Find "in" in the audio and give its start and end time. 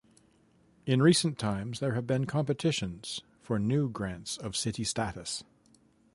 0.87-0.99